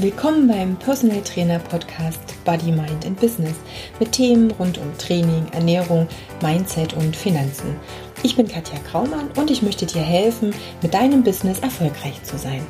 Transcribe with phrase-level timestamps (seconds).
[0.00, 3.56] Willkommen beim Personal Trainer Podcast Body, Mind and Business
[3.98, 6.06] mit Themen rund um Training, Ernährung,
[6.40, 7.74] Mindset und Finanzen.
[8.22, 12.64] Ich bin Katja Kraumann und ich möchte dir helfen, mit deinem Business erfolgreich zu sein.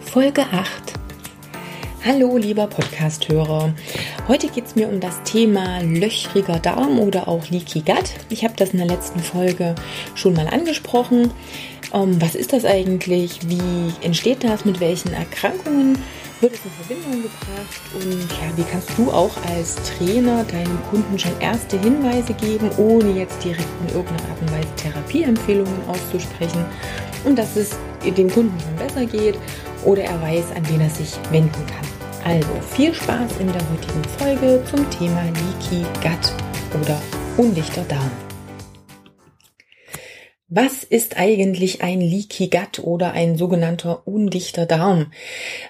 [0.00, 1.00] Folge 8.
[2.04, 3.74] Hallo lieber Podcast-Hörer.
[4.28, 8.12] Heute geht es mir um das Thema löchriger Darm oder auch Leaky Gut.
[8.28, 9.74] Ich habe das in der letzten Folge
[10.14, 11.32] schon mal angesprochen.
[11.92, 13.40] Ähm, was ist das eigentlich?
[13.48, 14.64] Wie entsteht das?
[14.64, 15.98] Mit welchen Erkrankungen
[16.40, 17.80] wird es in Verbindung gebracht?
[17.94, 23.12] Und ja, wie kannst du auch als Trainer deinem Kunden schon erste Hinweise geben, ohne
[23.12, 26.64] jetzt direkt in irgendeiner Art und Weise Therapieempfehlungen auszusprechen?
[27.24, 29.36] Und dass es dem Kunden schon besser geht
[29.84, 31.90] oder er weiß, an wen er sich wenden kann.
[32.24, 37.00] Also viel Spaß in der heutigen Folge zum Thema Leaky Gut oder
[37.36, 38.29] undichter Darm.
[40.52, 45.12] Was ist eigentlich ein Leaky Gut oder ein sogenannter undichter Darm?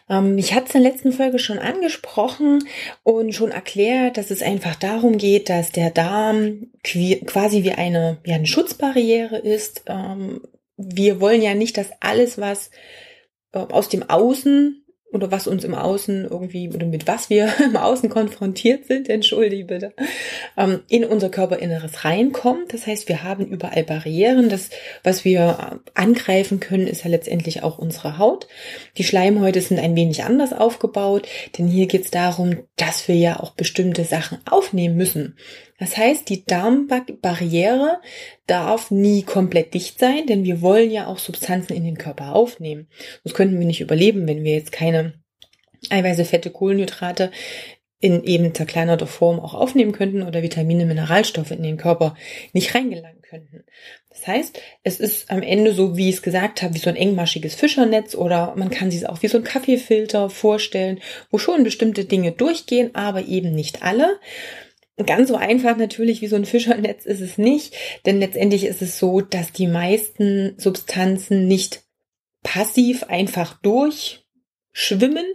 [0.09, 2.67] Ähm, ich hatte es in der letzten Folge schon angesprochen
[3.03, 8.33] und schon erklärt, dass es einfach darum geht, dass der Darm quasi wie eine, wie
[8.33, 9.83] eine Schutzbarriere ist.
[9.87, 10.41] Ähm,
[10.79, 12.71] wir wollen ja nicht, dass alles, was
[13.53, 14.80] äh, aus dem Außen
[15.13, 19.65] oder was uns im Außen irgendwie oder mit was wir im Außen konfrontiert sind, entschuldige
[19.65, 19.93] bitte,
[20.57, 22.73] ähm, in unser Körperinneres reinkommt.
[22.73, 24.49] Das heißt, wir haben überall Barrieren.
[24.49, 24.71] Das,
[25.03, 28.47] was wir angreifen können, ist ja letztendlich auch unsere Haut.
[28.97, 31.27] Die Schleimhäute sind ein wenig anders aufgebaut,
[31.59, 35.37] denn hier geht es darum, dass wir ja auch bestimmte Sachen aufnehmen müssen.
[35.81, 38.01] Das heißt, die Darmbarriere
[38.47, 42.87] darf nie komplett dicht sein, denn wir wollen ja auch Substanzen in den Körper aufnehmen.
[43.25, 45.15] Sonst könnten wir nicht überleben, wenn wir jetzt keine
[45.89, 47.31] Eiweiße, Fette, Kohlenhydrate
[47.99, 52.15] in eben zerkleinerter Form auch aufnehmen könnten oder Vitamine, Mineralstoffe in den Körper
[52.53, 53.65] nicht reingelangen könnten.
[54.11, 56.97] Das heißt, es ist am Ende so, wie ich es gesagt habe, wie so ein
[56.97, 61.65] engmaschiges Fischernetz oder man kann sich es auch wie so ein Kaffeefilter vorstellen, wo schon
[61.65, 64.19] bestimmte Dinge durchgehen, aber eben nicht alle.
[65.07, 67.75] Ganz so einfach natürlich wie so ein Fischernetz ist es nicht,
[68.07, 71.83] denn letztendlich ist es so, dass die meisten Substanzen nicht
[72.43, 75.27] passiv einfach durchschwimmen,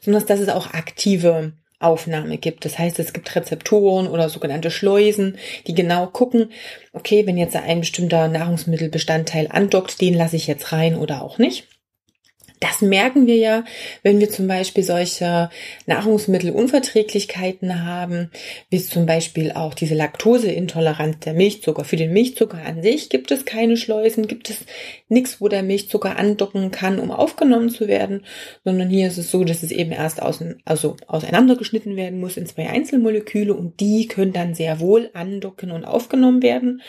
[0.00, 2.64] sondern dass es auch aktive Aufnahme gibt.
[2.64, 6.50] Das heißt, es gibt Rezeptoren oder sogenannte Schleusen, die genau gucken,
[6.92, 11.68] okay, wenn jetzt ein bestimmter Nahrungsmittelbestandteil andockt, den lasse ich jetzt rein oder auch nicht.
[12.60, 13.64] Das merken wir ja,
[14.02, 15.50] wenn wir zum Beispiel solche
[15.86, 18.30] Nahrungsmittelunverträglichkeiten haben,
[18.70, 21.84] wie zum Beispiel auch diese Laktoseintoleranz der Milchzucker.
[21.84, 24.64] Für den Milchzucker an sich gibt es keine Schleusen, gibt es
[25.08, 28.24] nichts, wo der Milchzucker andocken kann, um aufgenommen zu werden,
[28.64, 32.46] sondern hier ist es so, dass es eben erst außen, also auseinandergeschnitten werden muss in
[32.46, 36.82] zwei Einzelmoleküle und die können dann sehr wohl andocken und aufgenommen werden.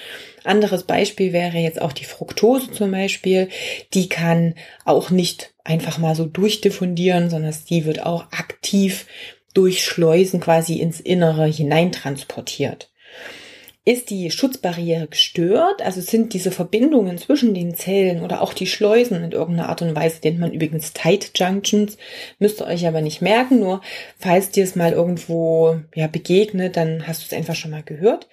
[0.43, 3.49] Anderes Beispiel wäre jetzt auch die Fructose zum Beispiel.
[3.93, 9.05] Die kann auch nicht einfach mal so durchdiffundieren, sondern die wird auch aktiv
[9.53, 12.91] durch Schleusen quasi ins Innere hineintransportiert.
[13.85, 19.23] Ist die Schutzbarriere gestört, also sind diese Verbindungen zwischen den Zellen oder auch die Schleusen
[19.23, 21.97] in irgendeiner Art und Weise, nennt man übrigens Tight Junctions,
[22.37, 23.81] müsst ihr euch aber nicht merken, nur
[24.17, 28.27] falls dir es mal irgendwo ja, begegnet, dann hast du es einfach schon mal gehört.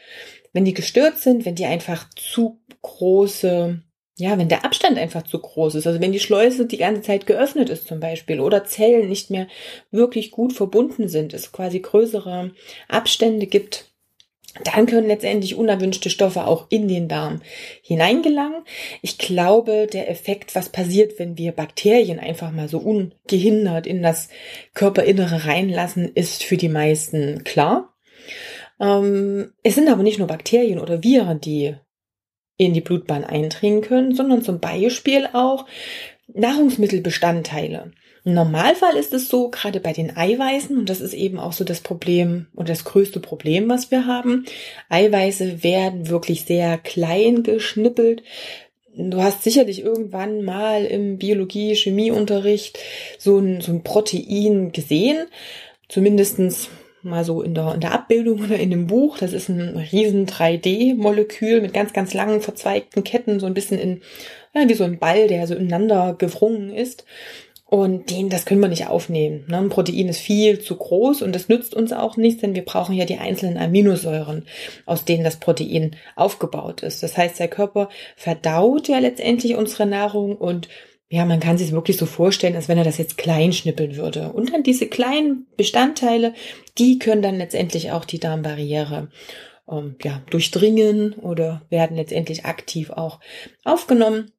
[0.52, 3.80] Wenn die gestört sind, wenn die einfach zu große,
[4.18, 7.26] ja, wenn der Abstand einfach zu groß ist, also wenn die Schleuse die ganze Zeit
[7.26, 9.46] geöffnet ist zum Beispiel oder Zellen nicht mehr
[9.90, 12.52] wirklich gut verbunden sind, es quasi größere
[12.88, 13.90] Abstände gibt,
[14.64, 17.42] dann können letztendlich unerwünschte Stoffe auch in den Darm
[17.82, 18.62] hineingelangen.
[19.02, 24.30] Ich glaube, der Effekt, was passiert, wenn wir Bakterien einfach mal so ungehindert in das
[24.72, 27.94] Körperinnere reinlassen, ist für die meisten klar.
[28.80, 31.76] Ähm, es sind aber nicht nur Bakterien oder Viren, die
[32.56, 35.66] in die Blutbahn eindringen können, sondern zum Beispiel auch
[36.32, 37.92] Nahrungsmittelbestandteile.
[38.24, 41.62] Im Normalfall ist es so, gerade bei den Eiweißen, und das ist eben auch so
[41.62, 44.44] das Problem und das größte Problem, was wir haben.
[44.88, 48.24] Eiweiße werden wirklich sehr klein geschnippelt.
[48.96, 52.78] Du hast sicherlich irgendwann mal im Biologie-Chemieunterricht
[53.18, 55.26] so ein, so ein Protein gesehen.
[55.88, 56.68] Zumindestens
[57.02, 59.18] mal so in der, in der Abbildung oder in dem Buch.
[59.18, 64.00] Das ist ein riesen 3D-Molekül mit ganz, ganz langen verzweigten Ketten, so ein bisschen in,
[64.54, 67.04] ja, wie so ein Ball, der so ineinander gewrungen ist.
[67.68, 69.44] Und den, das können wir nicht aufnehmen.
[69.48, 69.58] Ne?
[69.58, 72.94] Ein Protein ist viel zu groß und das nützt uns auch nichts, denn wir brauchen
[72.94, 74.46] ja die einzelnen Aminosäuren,
[74.86, 77.02] aus denen das Protein aufgebaut ist.
[77.02, 80.68] Das heißt, der Körper verdaut ja letztendlich unsere Nahrung und
[81.08, 84.32] ja, man kann sich wirklich so vorstellen, als wenn er das jetzt klein schnippeln würde.
[84.32, 86.34] Und dann diese kleinen Bestandteile,
[86.78, 89.08] die können dann letztendlich auch die Darmbarriere
[89.70, 93.20] ähm, ja, durchdringen oder werden letztendlich aktiv auch
[93.64, 94.32] aufgenommen.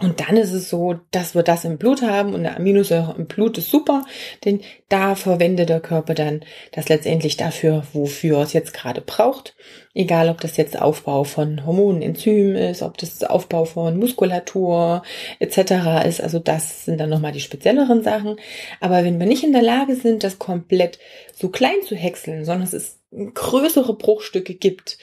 [0.00, 3.26] Und dann ist es so, dass wir das im Blut haben und eine Aminosäure im
[3.26, 4.04] Blut ist super,
[4.44, 9.56] denn da verwendet der Körper dann das letztendlich dafür, wofür es jetzt gerade braucht.
[9.94, 15.02] Egal, ob das jetzt Aufbau von Hormonen, Enzymen ist, ob das Aufbau von Muskulatur
[15.40, 16.06] etc.
[16.06, 16.20] ist.
[16.20, 18.36] Also das sind dann nochmal die spezielleren Sachen.
[18.78, 21.00] Aber wenn wir nicht in der Lage sind, das komplett
[21.34, 23.00] so klein zu häckseln, sondern es ist
[23.34, 24.98] größere Bruchstücke gibt,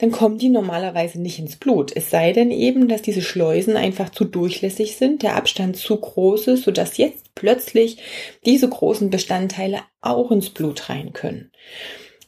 [0.00, 1.92] dann kommen die normalerweise nicht ins Blut.
[1.94, 6.46] Es sei denn eben, dass diese Schleusen einfach zu durchlässig sind, der Abstand zu groß
[6.48, 7.98] ist, sodass jetzt plötzlich
[8.46, 11.52] diese großen Bestandteile auch ins Blut rein können.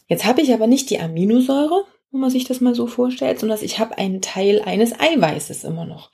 [0.06, 3.58] Jetzt habe ich aber nicht die Aminosäure, wenn man sich das mal so vorstellt, sondern
[3.62, 6.10] ich habe einen Teil eines Eiweißes immer noch.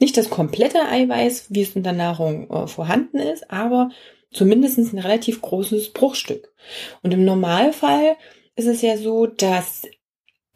[0.00, 3.90] Nicht das komplette Eiweiß, wie es in der Nahrung äh, vorhanden ist, aber
[4.32, 6.54] zumindest ein relativ großes Bruchstück.
[7.02, 8.16] Und im Normalfall
[8.56, 9.82] ist es ja so, dass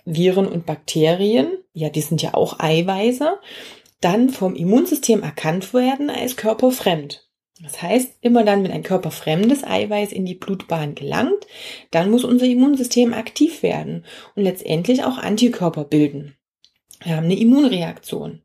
[0.07, 3.39] Viren und Bakterien, ja, die sind ja auch Eiweiße,
[4.01, 7.29] dann vom Immunsystem erkannt werden als körperfremd.
[7.63, 11.47] Das heißt, immer dann, wenn ein körperfremdes Eiweiß in die Blutbahn gelangt,
[11.91, 14.05] dann muss unser Immunsystem aktiv werden
[14.35, 16.37] und letztendlich auch Antikörper bilden.
[17.03, 18.43] Wir haben eine Immunreaktion.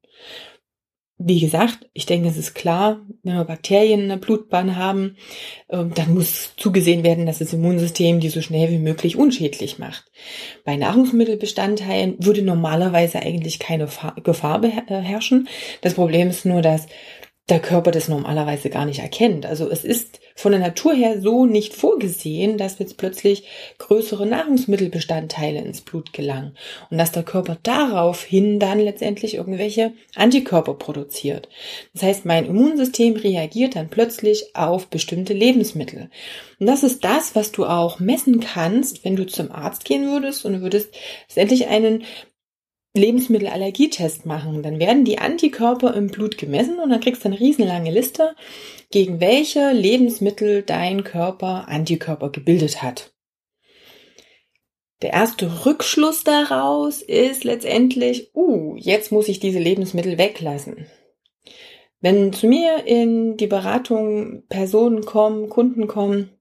[1.23, 5.18] Wie gesagt, ich denke, es ist klar, wenn wir Bakterien in der Blutbahn haben,
[5.69, 10.06] ähm, dann muss zugesehen werden, dass das Immunsystem die so schnell wie möglich unschädlich macht.
[10.65, 13.88] Bei Nahrungsmittelbestandteilen würde normalerweise eigentlich keine
[14.23, 15.47] Gefahr beherrschen.
[15.81, 16.88] Das Problem ist nur, dass
[17.51, 19.45] der Körper das normalerweise gar nicht erkennt.
[19.45, 23.44] Also es ist von der Natur her so nicht vorgesehen, dass jetzt plötzlich
[23.77, 26.56] größere Nahrungsmittelbestandteile ins Blut gelangen
[26.89, 31.50] und dass der Körper daraufhin dann letztendlich irgendwelche Antikörper produziert.
[31.94, 36.09] Das heißt, mein Immunsystem reagiert dann plötzlich auf bestimmte Lebensmittel.
[36.57, 40.45] Und das ist das, was du auch messen kannst, wenn du zum Arzt gehen würdest
[40.45, 40.95] und würdest
[41.27, 42.03] letztendlich einen
[42.93, 44.63] Lebensmittelallergietest machen.
[44.63, 48.35] Dann werden die Antikörper im Blut gemessen und dann kriegst du eine riesenlange Liste,
[48.91, 53.13] gegen welche Lebensmittel dein Körper Antikörper gebildet hat.
[55.01, 60.85] Der erste Rückschluss daraus ist letztendlich, uh, jetzt muss ich diese Lebensmittel weglassen.
[62.01, 66.31] Wenn zu mir in die Beratung Personen kommen, Kunden kommen,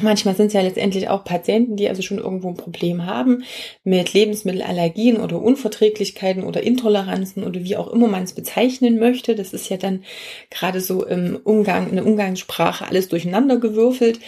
[0.00, 3.42] Manchmal sind es ja letztendlich auch Patienten, die also schon irgendwo ein Problem haben
[3.82, 9.34] mit Lebensmittelallergien oder Unverträglichkeiten oder Intoleranzen oder wie auch immer man es bezeichnen möchte.
[9.34, 10.04] Das ist ja dann
[10.48, 14.20] gerade so im Umgang, in der Umgangssprache alles durcheinander gewürfelt.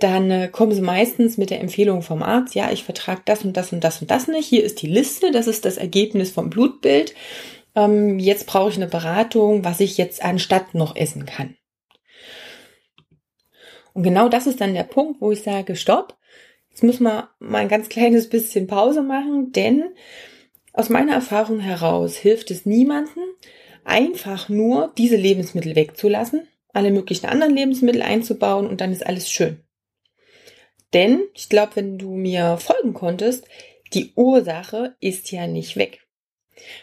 [0.00, 3.56] Dann äh, kommen sie meistens mit der Empfehlung vom Arzt, ja, ich vertrage das und
[3.56, 4.46] das und das und das nicht.
[4.46, 7.14] Hier ist die Liste, das ist das Ergebnis vom Blutbild.
[7.76, 11.55] Ähm, jetzt brauche ich eine Beratung, was ich jetzt anstatt noch essen kann.
[13.96, 16.18] Und genau das ist dann der Punkt, wo ich sage, stopp,
[16.68, 19.84] jetzt müssen wir mal ein ganz kleines bisschen Pause machen, denn
[20.74, 23.20] aus meiner Erfahrung heraus hilft es niemanden,
[23.86, 29.62] einfach nur diese Lebensmittel wegzulassen, alle möglichen anderen Lebensmittel einzubauen und dann ist alles schön.
[30.92, 33.48] Denn ich glaube, wenn du mir folgen konntest,
[33.94, 36.06] die Ursache ist ja nicht weg.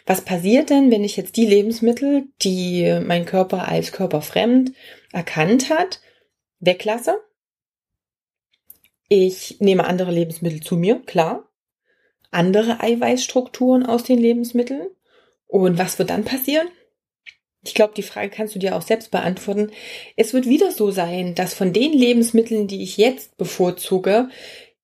[0.07, 4.71] Was passiert denn, wenn ich jetzt die Lebensmittel, die mein Körper als körperfremd
[5.12, 6.00] erkannt hat,
[6.65, 7.19] weglasse.
[9.10, 11.50] Ich nehme andere Lebensmittel zu mir, klar.
[12.31, 14.88] Andere Eiweißstrukturen aus den Lebensmitteln.
[15.48, 16.68] Und was wird dann passieren?
[17.65, 19.71] Ich glaube, die Frage kannst du dir auch selbst beantworten.
[20.18, 24.29] Es wird wieder so sein, dass von den Lebensmitteln, die ich jetzt bevorzuge,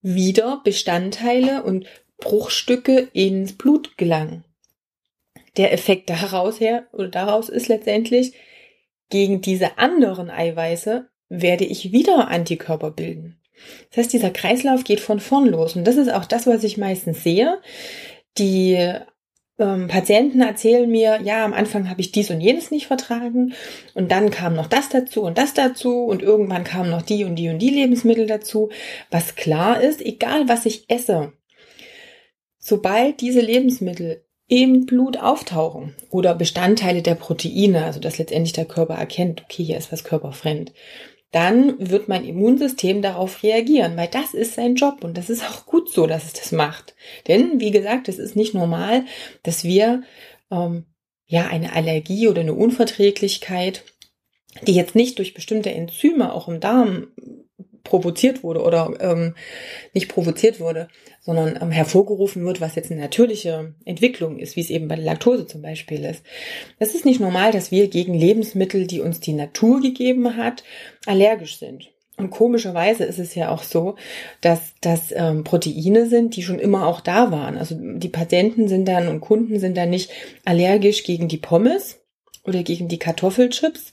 [0.01, 4.45] wieder Bestandteile und Bruchstücke ins Blut gelangen.
[5.57, 8.33] Der Effekt daraus her oder daraus ist letztendlich,
[9.09, 13.39] gegen diese anderen Eiweiße werde ich wieder Antikörper bilden.
[13.89, 15.75] Das heißt, dieser Kreislauf geht von vorn los.
[15.75, 17.59] Und das ist auch das, was ich meistens sehe.
[18.37, 18.77] Die
[19.59, 23.53] ähm, Patienten erzählen mir, ja, am Anfang habe ich dies und jenes nicht vertragen
[23.93, 27.35] und dann kam noch das dazu und das dazu und irgendwann kamen noch die und
[27.35, 28.69] die und die Lebensmittel dazu.
[29.11, 31.33] Was klar ist, egal was ich esse,
[32.57, 38.95] sobald diese Lebensmittel im Blut auftauchen oder Bestandteile der Proteine, also dass letztendlich der Körper
[38.95, 40.73] erkennt, okay, hier ist was körperfremd,
[41.31, 45.65] dann wird mein Immunsystem darauf reagieren, weil das ist sein Job und das ist auch
[45.65, 46.95] gut so, dass es das macht.
[47.27, 49.05] Denn, wie gesagt, es ist nicht normal,
[49.43, 50.03] dass wir
[50.49, 50.85] ähm,
[51.27, 53.83] ja eine Allergie oder eine Unverträglichkeit,
[54.65, 57.07] die jetzt nicht durch bestimmte Enzyme auch im Darm
[57.89, 59.35] provoziert wurde oder ähm,
[59.93, 60.87] nicht provoziert wurde,
[61.21, 65.05] sondern ähm, hervorgerufen wird, was jetzt eine natürliche Entwicklung ist, wie es eben bei der
[65.05, 66.23] Laktose zum Beispiel ist.
[66.77, 70.63] Es ist nicht normal, dass wir gegen Lebensmittel, die uns die Natur gegeben hat,
[71.05, 71.89] allergisch sind.
[72.17, 73.95] Und komischerweise ist es ja auch so,
[74.41, 77.57] dass das ähm, Proteine sind, die schon immer auch da waren.
[77.57, 80.11] Also die Patienten sind dann und Kunden sind dann nicht
[80.45, 81.99] allergisch gegen die Pommes,
[82.49, 83.91] oder gegen die Kartoffelchips,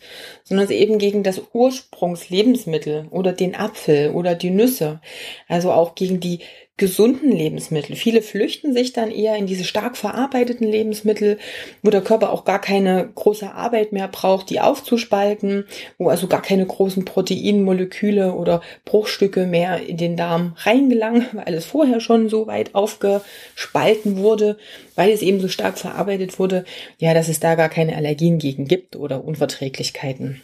[0.49, 5.01] sondern eben gegen das Ursprungslebensmittel oder den Apfel oder die Nüsse.
[5.49, 6.41] Also auch gegen die
[6.79, 7.97] gesunden Lebensmittel.
[7.97, 11.39] Viele flüchten sich dann eher in diese stark verarbeiteten Lebensmittel,
[11.83, 15.65] wo der Körper auch gar keine große Arbeit mehr braucht, die aufzuspalten,
[15.97, 21.65] wo also gar keine großen Proteinmoleküle oder Bruchstücke mehr in den Darm reingelangen, weil es
[21.65, 24.59] vorher schon so weit aufgespalten wurde,
[24.97, 26.67] weil es eben so stark verarbeitet wurde,
[26.99, 30.36] ja, dass es da gar keine Allergien gegen gibt oder Unverträglichkeiten.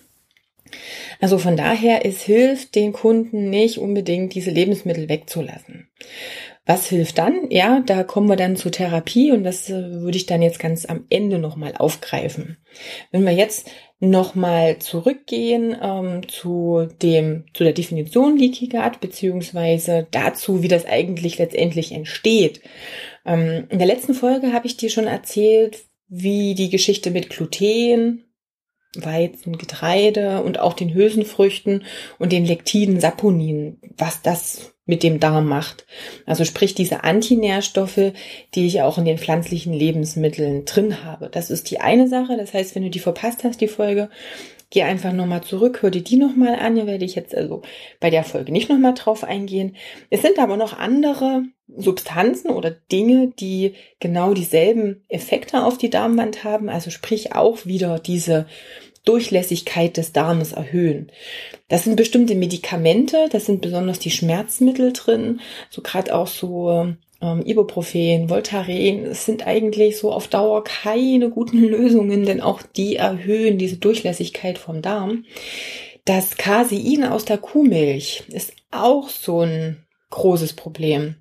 [1.20, 5.88] Also von daher, es hilft den Kunden nicht unbedingt, diese Lebensmittel wegzulassen.
[6.64, 7.50] Was hilft dann?
[7.50, 10.86] Ja, da kommen wir dann zur Therapie und das äh, würde ich dann jetzt ganz
[10.86, 12.58] am Ende nochmal aufgreifen.
[13.10, 20.62] Wenn wir jetzt nochmal zurückgehen ähm, zu dem zu der Definition Leaky Gut beziehungsweise dazu,
[20.62, 22.60] wie das eigentlich letztendlich entsteht.
[23.24, 28.24] Ähm, in der letzten Folge habe ich dir schon erzählt, wie die Geschichte mit Gluten,
[28.96, 31.84] Weizen, Getreide und auch den Hülsenfrüchten
[32.18, 35.86] und den Lektiden, Saponinen, was das mit dem Darm macht.
[36.26, 38.12] Also sprich diese Antinährstoffe,
[38.54, 41.28] die ich auch in den pflanzlichen Lebensmitteln drin habe.
[41.30, 42.36] Das ist die eine Sache.
[42.36, 44.10] Das heißt, wenn du die verpasst hast, die Folge,
[44.72, 46.76] geh einfach nochmal zurück, hör dir die nochmal an.
[46.76, 47.60] Hier werde ich jetzt also
[48.00, 49.76] bei der Folge nicht nochmal drauf eingehen.
[50.08, 51.42] Es sind aber noch andere
[51.76, 56.70] Substanzen oder Dinge, die genau dieselben Effekte auf die Darmwand haben.
[56.70, 58.46] Also sprich auch wieder diese
[59.04, 61.12] Durchlässigkeit des Darmes erhöhen.
[61.68, 67.42] Das sind bestimmte Medikamente, das sind besonders die Schmerzmittel drin, so gerade auch so ähm,
[67.46, 73.56] Ibuprofen, Voltaren, es sind eigentlich so auf Dauer keine guten Lösungen, denn auch die erhöhen
[73.56, 75.24] diese Durchlässigkeit vom Darm.
[76.04, 81.14] Das Casein aus der Kuhmilch ist auch so ein großes Problem.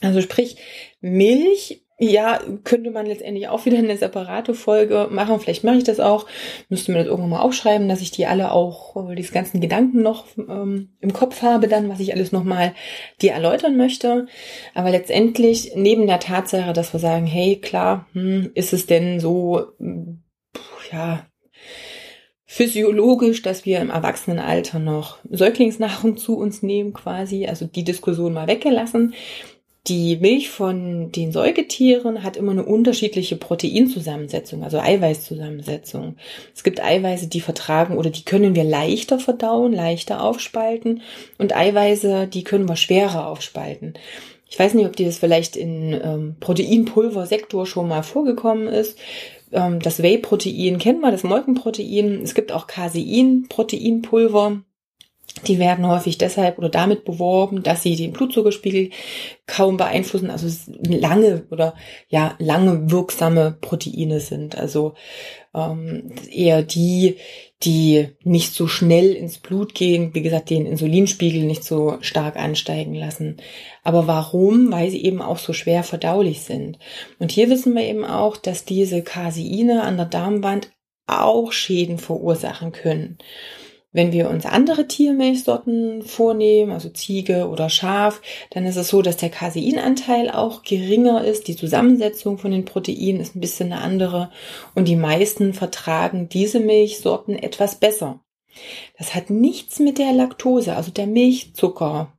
[0.00, 0.56] Also sprich,
[1.00, 5.40] Milch ja, könnte man letztendlich auch wieder eine separate Folge machen.
[5.40, 6.26] Vielleicht mache ich das auch.
[6.68, 10.02] Müsste mir das irgendwann mal aufschreiben, dass ich die alle auch, äh, diese ganzen Gedanken
[10.02, 12.74] noch ähm, im Kopf habe, dann, was ich alles nochmal
[13.22, 14.26] dir erläutern möchte.
[14.74, 19.64] Aber letztendlich, neben der Tatsache, dass wir sagen, hey, klar, hm, ist es denn so,
[20.92, 21.26] ja,
[22.44, 28.46] physiologisch, dass wir im Erwachsenenalter noch Säuglingsnahrung zu uns nehmen quasi, also die Diskussion mal
[28.46, 29.14] weggelassen.
[29.88, 36.16] Die Milch von den Säugetieren hat immer eine unterschiedliche Proteinzusammensetzung, also Eiweißzusammensetzung.
[36.54, 41.02] Es gibt Eiweiße, die vertragen oder die können wir leichter verdauen, leichter aufspalten
[41.38, 43.94] und Eiweiße, die können wir schwerer aufspalten.
[44.48, 48.98] Ich weiß nicht, ob dir das vielleicht in ähm, Proteinpulversektor schon mal vorgekommen ist.
[49.52, 52.22] Ähm, das Whey-Protein kennen wir, das Molkenprotein.
[52.22, 54.62] Es gibt auch Casein-Proteinpulver.
[55.44, 58.90] Die werden häufig deshalb oder damit beworben, dass sie den Blutzuckerspiegel
[59.46, 60.48] kaum beeinflussen, also
[60.82, 61.74] lange oder
[62.08, 64.56] ja lange wirksame Proteine sind.
[64.56, 64.94] Also
[65.54, 67.16] ähm, eher die,
[67.62, 72.94] die nicht so schnell ins Blut gehen, wie gesagt, den Insulinspiegel nicht so stark ansteigen
[72.94, 73.36] lassen.
[73.84, 74.72] Aber warum?
[74.72, 76.78] Weil sie eben auch so schwer verdaulich sind.
[77.18, 80.70] Und hier wissen wir eben auch, dass diese Caseine an der Darmwand
[81.06, 83.18] auch Schäden verursachen können.
[83.96, 89.16] Wenn wir uns andere Tiermilchsorten vornehmen, also Ziege oder Schaf, dann ist es so, dass
[89.16, 91.48] der Caseinanteil auch geringer ist.
[91.48, 94.30] Die Zusammensetzung von den Proteinen ist ein bisschen eine andere
[94.74, 98.20] und die meisten vertragen diese Milchsorten etwas besser.
[98.98, 102.12] Das hat nichts mit der Laktose, also der Milchzucker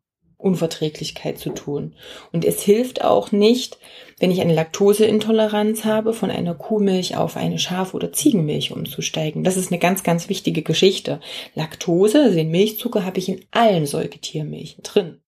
[0.48, 1.94] Unverträglichkeit zu tun.
[2.32, 3.78] Und es hilft auch nicht,
[4.20, 9.44] wenn ich eine Laktoseintoleranz habe, von einer Kuhmilch auf eine Schaf- oder Ziegenmilch umzusteigen.
[9.44, 11.20] Das ist eine ganz, ganz wichtige Geschichte.
[11.54, 15.22] Laktose, also den Milchzucker, habe ich in allen Säugetiermilchen drin.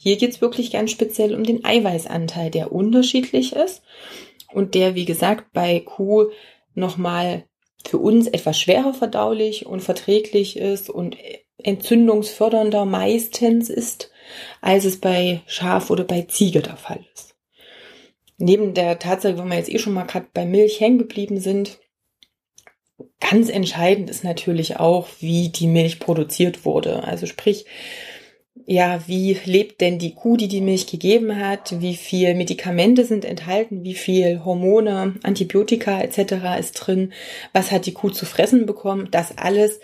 [0.00, 3.82] Hier geht es wirklich ganz speziell um den Eiweißanteil, der unterschiedlich ist
[4.52, 6.30] und der, wie gesagt, bei Kuh
[6.74, 7.44] nochmal
[7.86, 11.16] für uns etwas schwerer verdaulich und verträglich ist und
[11.58, 14.11] entzündungsfördernder meistens ist
[14.60, 17.34] als es bei Schaf oder bei Ziege der Fall ist.
[18.38, 21.78] Neben der Tatsache, wenn wir jetzt eh schon mal gerade bei Milch hängen geblieben sind,
[23.20, 27.04] ganz entscheidend ist natürlich auch, wie die Milch produziert wurde.
[27.04, 27.66] Also sprich,
[28.66, 31.80] ja, wie lebt denn die Kuh, die die Milch gegeben hat?
[31.80, 33.82] Wie viel Medikamente sind enthalten?
[33.82, 36.58] Wie viel Hormone, Antibiotika etc.
[36.58, 37.12] ist drin?
[37.52, 39.08] Was hat die Kuh zu fressen bekommen?
[39.10, 39.80] Das alles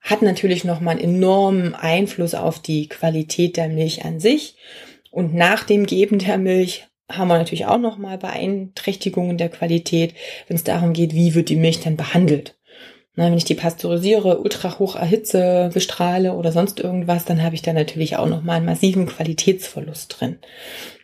[0.00, 4.56] hat natürlich nochmal einen enormen Einfluss auf die Qualität der Milch an sich.
[5.10, 10.14] Und nach dem Geben der Milch haben wir natürlich auch nochmal Beeinträchtigungen der Qualität,
[10.46, 12.56] wenn es darum geht, wie wird die Milch dann behandelt.
[13.14, 17.62] Na, wenn ich die pasteurisiere, ultra hoch erhitze, bestrahle oder sonst irgendwas, dann habe ich
[17.62, 20.38] da natürlich auch nochmal einen massiven Qualitätsverlust drin.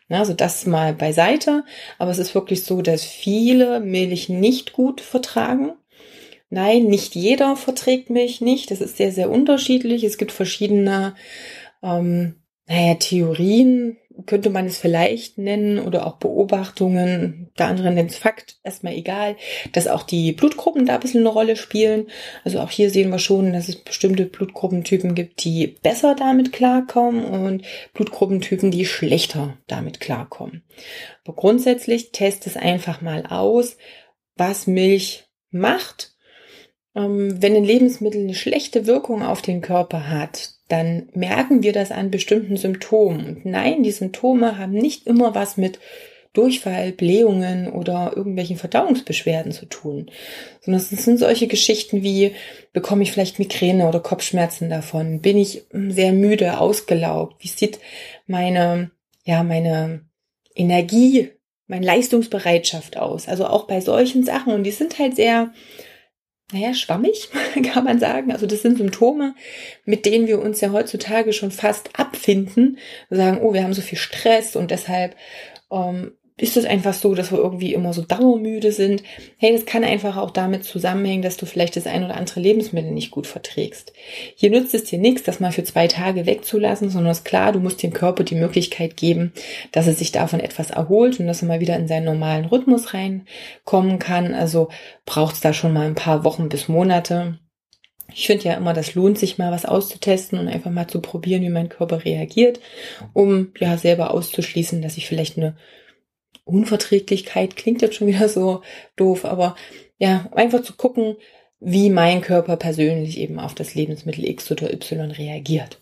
[0.09, 1.65] Na, also das mal beiseite.
[1.99, 5.73] Aber es ist wirklich so, dass viele Milch nicht gut vertragen
[6.51, 8.71] Nein, nicht jeder verträgt Milch nicht.
[8.71, 10.05] Das ist sehr, sehr unterschiedlich.
[10.05, 11.15] Es gibt verschiedene,
[11.83, 12.37] ähm,
[12.67, 17.51] naja, Theorien, könnte man es vielleicht nennen, oder auch Beobachtungen.
[17.59, 19.37] Der andere nennt es Fakt, erstmal egal,
[19.73, 22.07] dass auch die Blutgruppen da ein bisschen eine Rolle spielen.
[22.45, 27.25] Also auch hier sehen wir schon, dass es bestimmte Blutgruppentypen gibt, die besser damit klarkommen
[27.25, 30.63] und Blutgruppentypen, die schlechter damit klarkommen.
[31.25, 33.77] Aber grundsätzlich test es einfach mal aus,
[34.37, 36.14] was Milch macht
[36.95, 42.11] wenn ein Lebensmittel eine schlechte Wirkung auf den Körper hat, dann merken wir das an
[42.11, 43.27] bestimmten Symptomen.
[43.27, 45.79] Und nein, die Symptome haben nicht immer was mit
[46.35, 50.11] Durchfall, Blähungen oder irgendwelchen Verdauungsbeschwerden zu tun,
[50.61, 52.33] sondern es sind solche Geschichten wie,
[52.73, 55.21] bekomme ich vielleicht Migräne oder Kopfschmerzen davon?
[55.21, 57.37] Bin ich hm, sehr müde, ausgelaugt?
[57.43, 57.79] Wie sieht
[58.27, 58.91] meine,
[59.25, 60.07] ja, meine
[60.57, 61.31] Energie,
[61.69, 63.29] meine Leistungsbereitschaft aus?
[63.29, 65.53] Also auch bei solchen Sachen und die sind halt sehr,
[66.53, 67.31] naja, schwammig,
[67.73, 68.33] kann man sagen.
[68.33, 69.35] Also das sind Symptome,
[69.85, 72.79] mit denen wir uns ja heutzutage schon fast abfinden.
[73.09, 75.17] Wir sagen, oh, wir haben so viel Stress und deshalb
[75.71, 79.05] ähm, ist es einfach so, dass wir irgendwie immer so dauermüde sind.
[79.37, 82.91] Hey, das kann einfach auch damit zusammenhängen, dass du vielleicht das ein oder andere Lebensmittel
[82.91, 83.93] nicht gut verträgst.
[84.35, 87.53] Hier nützt es dir nichts, das mal für zwei Tage wegzulassen, sondern es ist klar,
[87.53, 89.33] du musst dem Körper die Möglichkeit geben,
[89.71, 92.95] dass er sich davon etwas erholt und dass er mal wieder in seinen normalen Rhythmus
[92.95, 94.35] reinkommen kann.
[94.35, 94.71] Also
[95.07, 97.39] braucht es da schon mal ein paar Wochen bis Monate.
[98.13, 101.43] Ich finde ja immer, das lohnt sich mal was auszutesten und einfach mal zu probieren,
[101.43, 102.59] wie mein Körper reagiert,
[103.13, 105.57] um ja selber auszuschließen, dass ich vielleicht eine
[106.45, 108.63] Unverträglichkeit klingt jetzt schon wieder so
[108.97, 109.57] doof, aber
[109.99, 111.17] ja, einfach zu gucken,
[111.61, 115.81] wie mein Körper persönlich eben auf das Lebensmittel X oder Y reagiert.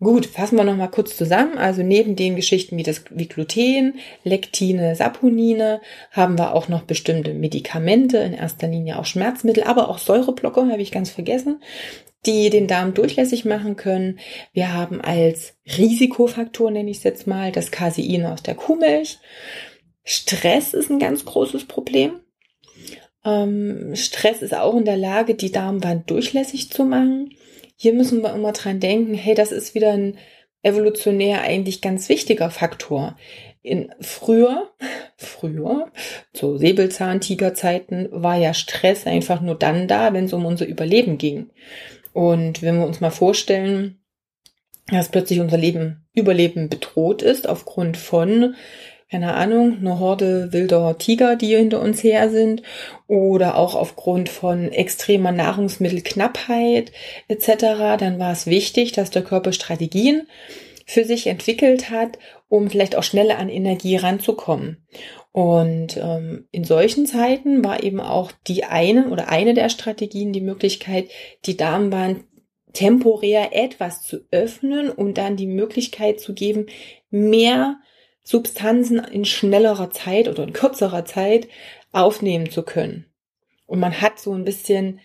[0.00, 1.58] Gut, fassen wir nochmal kurz zusammen.
[1.58, 5.80] Also neben den Geschichten wie das wie Gluten, Lektine, Saponine
[6.12, 10.82] haben wir auch noch bestimmte Medikamente, in erster Linie auch Schmerzmittel, aber auch Säureblocker, habe
[10.82, 11.60] ich ganz vergessen,
[12.26, 14.20] die den Darm durchlässig machen können.
[14.52, 19.18] Wir haben als Risikofaktor, nenne ich es jetzt mal, das Casein aus der Kuhmilch.
[20.10, 22.20] Stress ist ein ganz großes Problem.
[23.26, 27.34] Ähm, Stress ist auch in der Lage, die Darmwand durchlässig zu machen.
[27.76, 30.16] Hier müssen wir immer dran denken, hey, das ist wieder ein
[30.62, 33.18] evolutionär eigentlich ganz wichtiger Faktor.
[33.60, 34.70] In früher,
[35.18, 35.92] früher,
[36.32, 41.50] zu Säbelzahntigerzeiten, war ja Stress einfach nur dann da, wenn es um unser Überleben ging.
[42.14, 44.00] Und wenn wir uns mal vorstellen,
[44.90, 48.54] dass plötzlich unser Leben, Überleben bedroht ist aufgrund von
[49.10, 52.62] keine Ahnung, eine Horde wilder Tiger, die hinter uns her sind
[53.06, 56.92] oder auch aufgrund von extremer Nahrungsmittelknappheit
[57.28, 57.46] etc.,
[57.98, 60.26] dann war es wichtig, dass der Körper Strategien
[60.84, 62.18] für sich entwickelt hat,
[62.48, 64.86] um vielleicht auch schneller an Energie ranzukommen.
[65.32, 70.40] Und ähm, in solchen Zeiten war eben auch die eine oder eine der Strategien die
[70.40, 71.08] Möglichkeit,
[71.44, 72.24] die Darmwand
[72.72, 76.66] temporär etwas zu öffnen und dann die Möglichkeit zu geben,
[77.10, 77.78] mehr
[78.28, 81.48] Substanzen in schnellerer Zeit oder in kürzerer Zeit
[81.92, 83.06] aufnehmen zu können.
[83.64, 85.00] Und man hat so ein bisschen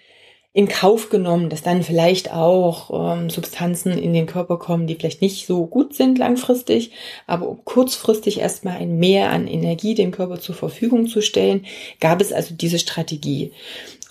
[0.52, 5.22] in Kauf genommen, dass dann vielleicht auch ähm, Substanzen in den Körper kommen, die vielleicht
[5.22, 6.92] nicht so gut sind langfristig,
[7.26, 11.66] aber um kurzfristig erstmal ein Mehr an Energie dem Körper zur Verfügung zu stellen,
[12.02, 13.54] gab es also diese Strategie.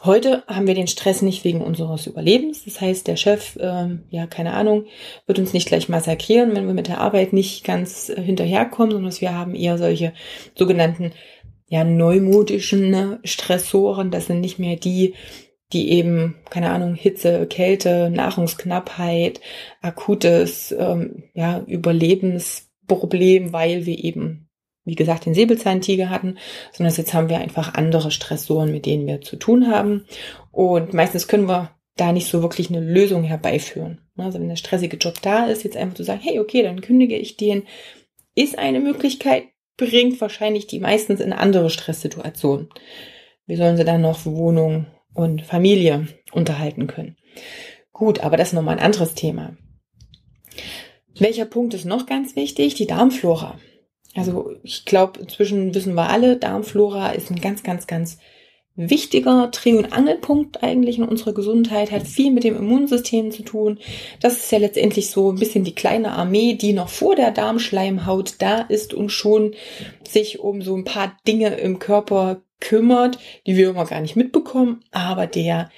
[0.05, 2.65] Heute haben wir den Stress nicht wegen unseres Überlebens.
[2.65, 4.87] Das heißt, der Chef, äh, ja, keine Ahnung,
[5.27, 9.21] wird uns nicht gleich massakrieren, wenn wir mit der Arbeit nicht ganz äh, hinterherkommen, sondern
[9.21, 10.13] wir haben eher solche
[10.57, 11.13] sogenannten,
[11.69, 14.11] ja, neumodischen ne, Stressoren.
[14.11, 15.15] Das sind nicht mehr die,
[15.73, 19.41] die eben, keine Ahnung, Hitze, Kälte, Nahrungsknappheit,
[19.83, 24.49] akutes, ähm, ja, Überlebensproblem, weil wir eben
[24.85, 26.39] wie gesagt, den Säbelzahntiger hatten,
[26.73, 30.07] sondern jetzt haben wir einfach andere Stressoren, mit denen wir zu tun haben.
[30.51, 34.01] Und meistens können wir da nicht so wirklich eine Lösung herbeiführen.
[34.17, 37.17] Also wenn der stressige Job da ist, jetzt einfach zu sagen, hey, okay, dann kündige
[37.17, 37.65] ich den,
[38.35, 39.45] ist eine Möglichkeit,
[39.77, 42.69] bringt wahrscheinlich die meistens in andere Stresssituation.
[43.47, 47.17] Wie sollen sie dann noch Wohnung und Familie unterhalten können?
[47.93, 49.57] Gut, aber das ist nochmal ein anderes Thema.
[51.19, 52.75] Welcher Punkt ist noch ganz wichtig?
[52.75, 53.59] Die Darmflora.
[54.15, 58.19] Also ich glaube, inzwischen wissen wir alle, Darmflora ist ein ganz, ganz, ganz
[58.75, 63.79] wichtiger Dreh- und Angelpunkt eigentlich in unserer Gesundheit, hat viel mit dem Immunsystem zu tun.
[64.21, 68.37] Das ist ja letztendlich so ein bisschen die kleine Armee, die noch vor der Darmschleimhaut
[68.39, 69.55] da ist und schon
[70.09, 74.85] sich um so ein paar Dinge im Körper kümmert, die wir immer gar nicht mitbekommen,
[74.91, 75.71] aber der,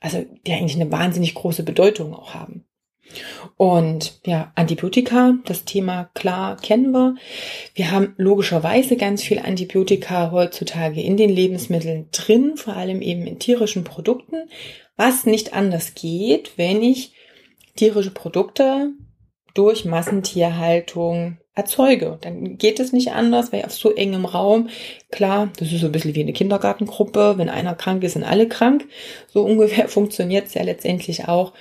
[0.00, 2.64] also der eigentlich eine wahnsinnig große Bedeutung auch haben.
[3.56, 7.16] Und ja, Antibiotika, das Thema klar kennen wir.
[7.74, 13.38] Wir haben logischerweise ganz viel Antibiotika heutzutage in den Lebensmitteln drin, vor allem eben in
[13.38, 14.48] tierischen Produkten,
[14.96, 17.12] was nicht anders geht, wenn ich
[17.76, 18.92] tierische Produkte
[19.54, 22.18] durch Massentierhaltung erzeuge.
[22.20, 24.68] Dann geht es nicht anders, weil auf so engem Raum,
[25.10, 28.48] klar, das ist so ein bisschen wie eine Kindergartengruppe, wenn einer krank ist, sind alle
[28.48, 28.86] krank.
[29.28, 31.52] So ungefähr funktioniert es ja letztendlich auch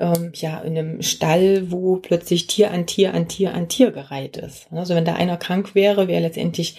[0.00, 4.36] ähm, ja in einem Stall, wo plötzlich Tier an Tier an Tier an Tier gereiht
[4.36, 4.66] ist.
[4.72, 6.76] Also wenn da einer krank wäre, wäre letztendlich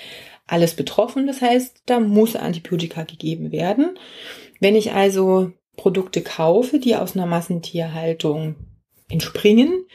[0.47, 1.27] alles betroffen.
[1.27, 3.97] Das heißt, da muss Antibiotika gegeben werden.
[4.59, 8.55] Wenn ich also Produkte kaufe, die aus einer Massentierhaltung
[9.09, 9.85] entspringen,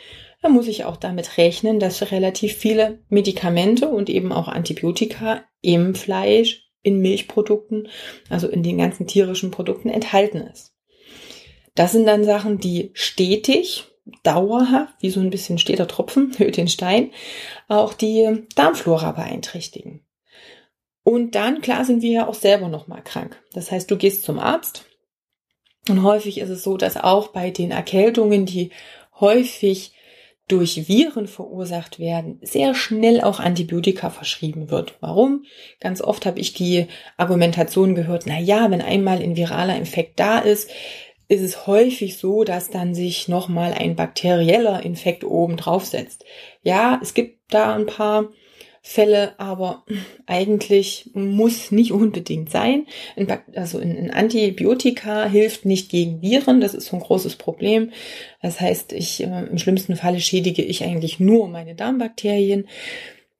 [0.43, 5.95] dann muss ich auch damit rechnen, dass relativ viele Medikamente und eben auch Antibiotika im
[5.95, 7.89] Fleisch, in Milchprodukten,
[8.31, 10.76] also in den ganzen tierischen Produkten enthalten ist.
[11.77, 13.85] Das sind dann Sachen, die stetig,
[14.23, 17.12] dauerhaft, wie so ein bisschen steter Tropfen, hüllt den Stein,
[17.69, 20.01] auch die Darmflora beeinträchtigen.
[21.05, 23.41] Und dann, klar, sind wir ja auch selber nochmal krank.
[23.53, 24.85] Das heißt, du gehst zum Arzt
[25.89, 28.71] und häufig ist es so, dass auch bei den Erkältungen, die
[29.21, 29.93] häufig
[30.49, 34.95] durch Viren verursacht werden, sehr schnell auch Antibiotika verschrieben wird.
[35.01, 35.45] Warum?
[35.81, 36.87] Ganz oft habe ich die
[37.17, 40.71] Argumentation gehört, na ja, wenn einmal ein viraler Infekt da ist,
[41.29, 46.25] ist es häufig so, dass dann sich nochmal ein bakterieller Infekt oben draufsetzt.
[46.62, 48.31] Ja, es gibt da ein paar
[48.89, 49.85] Fälle, aber
[50.27, 52.87] eigentlich muss nicht unbedingt sein.
[53.57, 57.91] Also ein Antibiotika hilft nicht gegen Viren, das ist so ein großes Problem.
[58.43, 62.69] Das heißt, ich äh, im schlimmsten Falle schädige ich eigentlich nur meine Darmbakterien.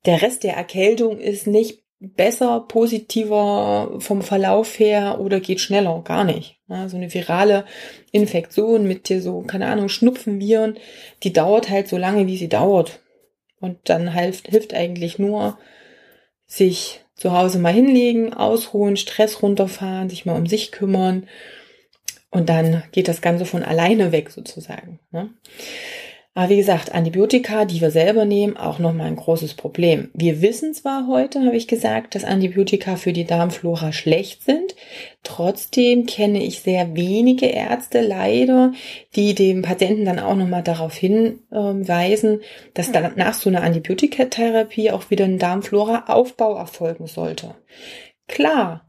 [0.05, 6.03] Der Rest der Erkältung ist nicht besser, positiver vom Verlauf her oder geht schneller?
[6.05, 6.56] Gar nicht.
[6.69, 7.65] Ja, so eine virale
[8.11, 10.79] Infektion mit dir so, keine Ahnung, Schnupfenviren,
[11.23, 13.01] die dauert halt so lange, wie sie dauert.
[13.61, 15.59] Und dann hilft, hilft eigentlich nur,
[16.47, 21.29] sich zu Hause mal hinlegen, ausruhen, Stress runterfahren, sich mal um sich kümmern.
[22.31, 25.01] Und dann geht das Ganze von alleine weg sozusagen.
[25.11, 25.31] Ne?
[26.37, 30.11] Aber wie gesagt, Antibiotika, die wir selber nehmen, auch nochmal ein großes Problem.
[30.13, 34.77] Wir wissen zwar heute, habe ich gesagt, dass Antibiotika für die Darmflora schlecht sind.
[35.23, 38.73] Trotzdem kenne ich sehr wenige Ärzte leider,
[39.15, 42.43] die dem Patienten dann auch nochmal darauf hinweisen,
[42.75, 47.55] dass dann nach so einer Antibiotikatherapie auch wieder ein Darmflora-Aufbau erfolgen sollte.
[48.29, 48.86] Klar,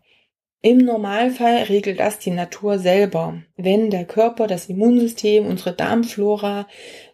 [0.61, 3.41] im Normalfall regelt das die Natur selber.
[3.57, 6.67] Wenn der Körper, das Immunsystem, unsere Darmflora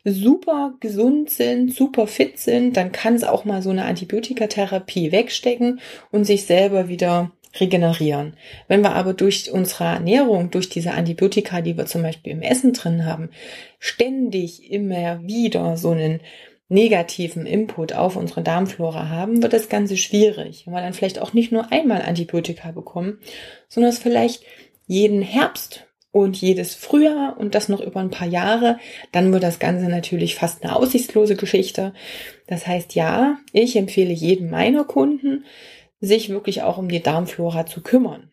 [0.06, 5.82] super gesund sind, super fit sind, dann kann es auch mal so eine Antibiotikatherapie wegstecken
[6.12, 8.36] und sich selber wieder regenerieren.
[8.68, 12.74] Wenn wir aber durch unsere Ernährung, durch diese Antibiotika, die wir zum Beispiel im Essen
[12.74, 13.30] drin haben,
[13.78, 16.22] ständig immer wieder so einen
[16.70, 21.34] negativen Input auf unsere Darmflora haben, wird das Ganze schwierig, weil wir dann vielleicht auch
[21.34, 23.20] nicht nur einmal Antibiotika bekommen,
[23.68, 24.44] sondern es vielleicht
[24.88, 28.78] jeden Herbst und jedes Frühjahr und das noch über ein paar Jahre,
[29.12, 31.94] dann wird das Ganze natürlich fast eine aussichtslose Geschichte.
[32.48, 35.46] Das heißt, ja, ich empfehle jedem meiner Kunden,
[36.00, 38.30] sich wirklich auch um die Darmflora zu kümmern.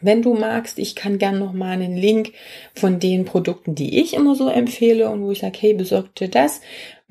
[0.00, 2.32] Wenn du magst, ich kann gern noch mal einen Link
[2.74, 6.28] von den Produkten, die ich immer so empfehle und wo ich sage, hey, besorg dir
[6.28, 6.60] das,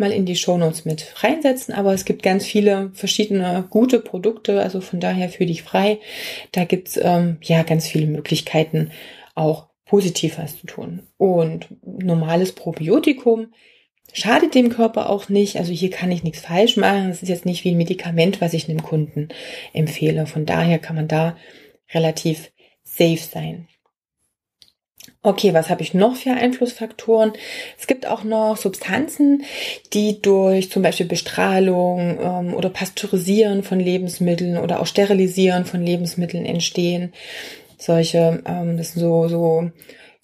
[0.02, 1.74] mal in die Shownotes mit reinsetzen.
[1.74, 6.00] Aber es gibt ganz viele verschiedene gute Produkte, also von daher für dich frei.
[6.52, 8.92] Da gibt's ähm, ja ganz viele Möglichkeiten,
[9.36, 11.04] auch positiv was zu tun.
[11.18, 13.54] Und normales Probiotikum
[14.14, 15.58] schadet dem Körper auch nicht.
[15.58, 17.10] Also hier kann ich nichts falsch machen.
[17.10, 19.30] Es ist jetzt nicht wie ein Medikament, was ich einem Kunden
[19.74, 20.28] empfehle.
[20.28, 21.38] Von daher kann man da
[21.94, 22.52] relativ
[22.84, 23.68] safe sein.
[25.24, 27.34] Okay, was habe ich noch für Einflussfaktoren?
[27.78, 29.44] Es gibt auch noch Substanzen,
[29.94, 36.44] die durch zum Beispiel Bestrahlung ähm, oder Pasteurisieren von Lebensmitteln oder auch Sterilisieren von Lebensmitteln
[36.44, 37.14] entstehen.
[37.78, 39.70] Solche, ähm, das sind so, so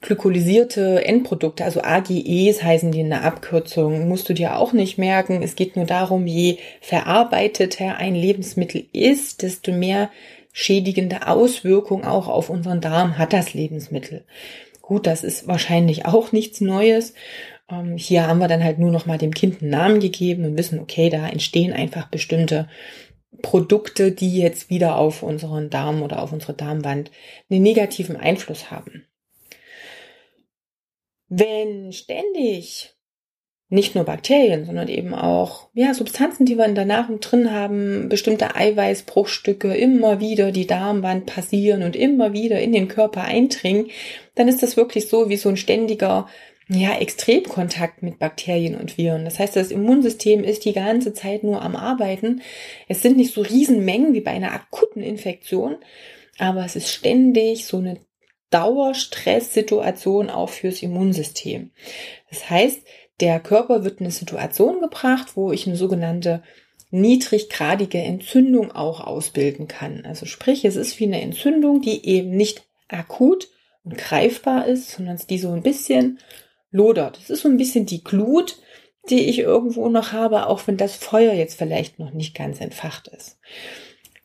[0.01, 5.43] glykolisierte Endprodukte, also AGEs heißen die in der Abkürzung, musst du dir auch nicht merken.
[5.43, 10.10] Es geht nur darum, je verarbeiteter ein Lebensmittel ist, desto mehr
[10.53, 14.23] schädigende Auswirkungen auch auf unseren Darm hat das Lebensmittel.
[14.88, 17.13] Gut, das ist wahrscheinlich auch nichts Neues.
[17.69, 20.58] Ähm, hier haben wir dann halt nur noch mal dem Kind einen Namen gegeben und
[20.58, 22.69] wissen, okay, da entstehen einfach bestimmte
[23.41, 27.12] Produkte, die jetzt wieder auf unseren Darm oder auf unsere Darmwand
[27.50, 29.06] einen negativen Einfluss haben.
[31.28, 32.96] Wenn ständig
[33.69, 38.08] nicht nur Bakterien, sondern eben auch ja, Substanzen, die wir in der Nahrung drin haben,
[38.08, 43.88] bestimmte Eiweißbruchstücke immer wieder die Darmwand passieren und immer wieder in den Körper eindringen,
[44.36, 46.27] dann ist das wirklich so wie so ein ständiger
[46.69, 49.25] ja, Extremkontakt mit Bakterien und Viren.
[49.25, 52.41] Das heißt, das Immunsystem ist die ganze Zeit nur am Arbeiten.
[52.88, 55.77] Es sind nicht so Riesenmengen wie bei einer akuten Infektion,
[56.38, 57.99] aber es ist ständig so eine
[58.49, 61.71] Dauerstresssituation auch fürs Immunsystem.
[62.30, 62.82] Das heißt,
[63.19, 66.43] der Körper wird in eine Situation gebracht, wo ich eine sogenannte
[66.91, 70.06] niedriggradige Entzündung auch ausbilden kann.
[70.06, 73.49] Also sprich, es ist wie eine Entzündung, die eben nicht akut
[73.84, 76.19] und greifbar ist, sondern die so ein bisschen
[76.71, 77.17] lodert.
[77.17, 78.58] Es ist so ein bisschen die Glut,
[79.10, 83.08] die ich irgendwo noch habe, auch wenn das Feuer jetzt vielleicht noch nicht ganz entfacht
[83.08, 83.38] ist.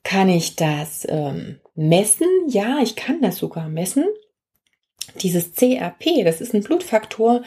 [0.05, 2.29] Kann ich das ähm, messen?
[2.49, 4.05] Ja, ich kann das sogar messen.
[5.21, 7.43] Dieses CRP, das ist ein Blutfaktor,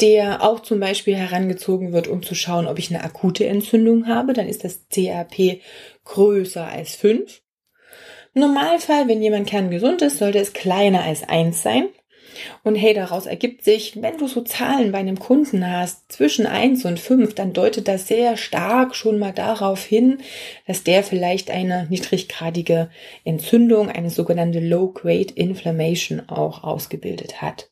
[0.00, 4.32] der auch zum Beispiel herangezogen wird, um zu schauen, ob ich eine akute Entzündung habe.
[4.32, 5.60] Dann ist das CRP
[6.04, 7.42] größer als 5.
[8.34, 11.88] Im Normalfall, wenn jemand kerngesund ist, sollte es kleiner als 1 sein.
[12.62, 16.84] Und hey, daraus ergibt sich, wenn du so Zahlen bei einem Kunden hast, zwischen eins
[16.84, 20.18] und fünf, dann deutet das sehr stark schon mal darauf hin,
[20.66, 22.90] dass der vielleicht eine niedriggradige
[23.24, 27.70] Entzündung, eine sogenannte Low-Grade Inflammation auch ausgebildet hat.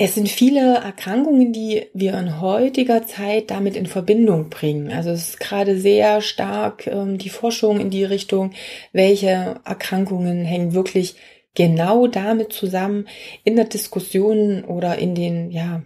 [0.00, 4.92] Es sind viele Erkrankungen, die wir in heutiger Zeit damit in Verbindung bringen.
[4.92, 8.52] Also es ist gerade sehr stark ähm, die Forschung in die Richtung,
[8.92, 11.16] welche Erkrankungen hängen wirklich
[11.58, 13.08] genau damit zusammen
[13.42, 15.82] in der Diskussion oder in den, ja,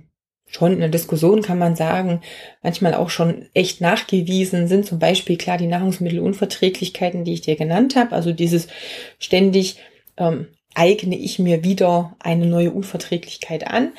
[0.46, 2.20] schon in der Diskussion kann man sagen,
[2.62, 7.96] manchmal auch schon echt nachgewiesen sind zum Beispiel klar die Nahrungsmittelunverträglichkeiten, die ich dir genannt
[7.96, 8.68] habe, also dieses
[9.18, 9.78] ständig
[10.18, 13.92] ähm, eigne ich mir wieder eine neue Unverträglichkeit an.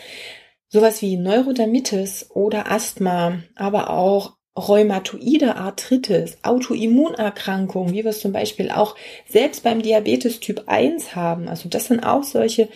[0.70, 8.70] Sowas wie Neurodermitis oder Asthma, aber auch rheumatoide Arthritis, Autoimmunerkrankungen, wie wir es zum Beispiel
[8.70, 8.96] auch
[9.28, 11.48] selbst beim Diabetes Typ 1 haben.
[11.48, 12.70] Also das sind auch solche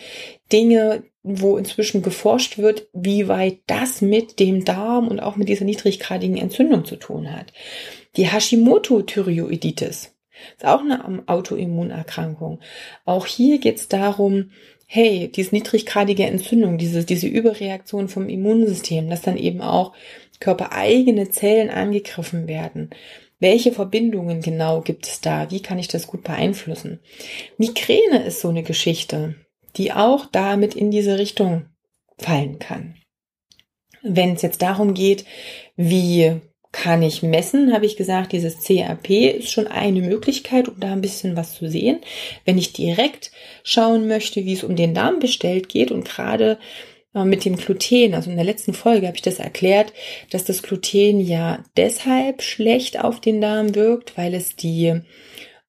[0.52, 5.64] Dinge, wo inzwischen geforscht wird, wie weit das mit dem Darm und auch mit dieser
[5.64, 7.52] niedriggradigen Entzündung zu tun hat.
[8.16, 10.14] Die Hashimoto-Thyreoiditis
[10.56, 12.60] ist auch eine Autoimmunerkrankung.
[13.04, 14.50] Auch hier geht es darum,
[14.86, 19.92] hey, diese niedriggradige Entzündung, diese, diese Überreaktion vom Immunsystem, dass dann eben auch
[20.40, 22.90] körpereigene Zellen angegriffen werden.
[23.40, 25.50] Welche Verbindungen genau gibt es da?
[25.50, 27.00] Wie kann ich das gut beeinflussen?
[27.56, 29.36] Migräne ist so eine Geschichte,
[29.76, 31.66] die auch damit in diese Richtung
[32.18, 32.96] fallen kann.
[34.02, 35.24] Wenn es jetzt darum geht,
[35.76, 36.40] wie
[36.72, 41.00] kann ich messen, habe ich gesagt, dieses CRP ist schon eine Möglichkeit, um da ein
[41.00, 42.00] bisschen was zu sehen.
[42.44, 46.58] Wenn ich direkt schauen möchte, wie es um den Darm bestellt geht und gerade
[47.24, 49.92] mit dem Gluten, also in der letzten Folge habe ich das erklärt,
[50.30, 55.00] dass das Gluten ja deshalb schlecht auf den Darm wirkt, weil es die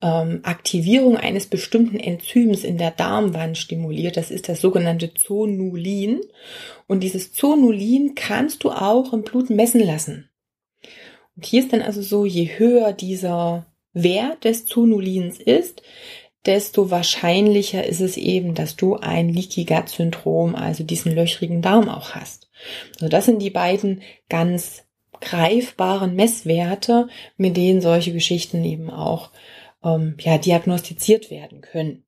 [0.01, 4.17] ähm, Aktivierung eines bestimmten Enzyms in der Darmwand stimuliert.
[4.17, 6.21] Das ist das sogenannte Zonulin.
[6.87, 10.29] Und dieses Zonulin kannst du auch im Blut messen lassen.
[11.35, 15.81] Und hier ist dann also so, je höher dieser Wert des Zonulins ist,
[16.45, 21.89] desto wahrscheinlicher ist es eben, dass du ein Leaky Gut Syndrom, also diesen löchrigen Darm
[21.89, 22.49] auch hast.
[22.95, 24.83] Also das sind die beiden ganz
[25.21, 29.31] greifbaren Messwerte, mit denen solche Geschichten eben auch
[29.83, 32.05] ähm, ja, diagnostiziert werden können.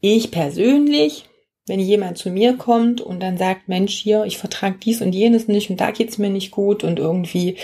[0.00, 1.24] Ich persönlich
[1.66, 5.48] wenn jemand zu mir kommt und dann sagt, Mensch, hier, ich vertrage dies und jenes
[5.48, 7.56] nicht und da geht's mir nicht gut und irgendwie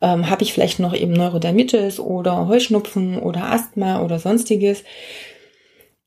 [0.00, 4.82] ähm, habe ich vielleicht noch eben Neurodermitis oder Heuschnupfen oder Asthma oder sonstiges.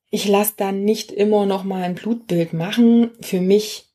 [0.10, 3.12] Ich lasse dann nicht immer noch mal ein Blutbild machen.
[3.22, 3.86] Für mich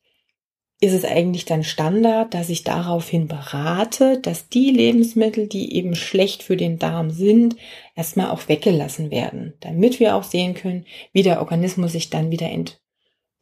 [0.83, 6.43] ist es eigentlich dann Standard, dass ich daraufhin berate, dass die Lebensmittel, die eben schlecht
[6.43, 7.57] für den Darm sind,
[7.95, 12.51] erstmal auch weggelassen werden, damit wir auch sehen können, wie der Organismus sich dann wieder
[12.51, 12.82] ent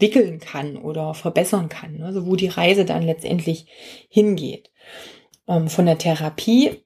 [0.00, 3.66] entwickeln kann oder verbessern kann, also wo die Reise dann letztendlich
[4.08, 4.70] hingeht.
[5.46, 6.82] Ähm, von der Therapie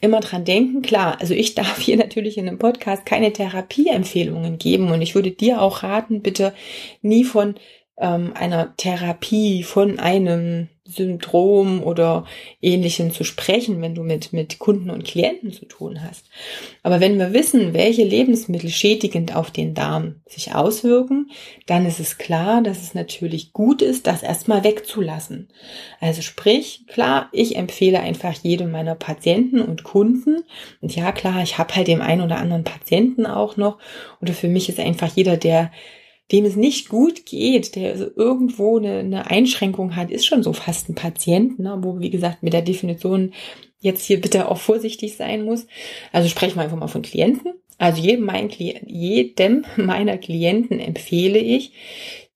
[0.00, 4.90] immer dran denken, klar, also ich darf hier natürlich in einem Podcast keine Therapieempfehlungen geben
[4.90, 6.54] und ich würde dir auch raten, bitte
[7.02, 7.56] nie von
[7.98, 12.26] ähm, einer Therapie, von einem Syndrom oder
[12.60, 16.26] ähnlichem zu sprechen, wenn du mit, mit Kunden und Klienten zu tun hast.
[16.82, 21.30] Aber wenn wir wissen, welche Lebensmittel schädigend auf den Darm sich auswirken,
[21.66, 25.48] dann ist es klar, dass es natürlich gut ist, das erstmal wegzulassen.
[26.00, 30.44] Also sprich, klar, ich empfehle einfach jedem meiner Patienten und Kunden.
[30.82, 33.78] Und ja, klar, ich habe halt dem einen oder anderen Patienten auch noch.
[34.20, 35.70] Oder für mich ist einfach jeder, der
[36.32, 40.52] dem es nicht gut geht, der also irgendwo eine, eine Einschränkung hat, ist schon so
[40.52, 43.34] fast ein Patient, ne, wo, wie gesagt, mit der Definition
[43.80, 45.66] jetzt hier bitte auch vorsichtig sein muss.
[46.12, 47.52] Also sprechen wir einfach mal von Klienten.
[47.76, 51.72] Also jedem, mein, jedem meiner Klienten empfehle ich,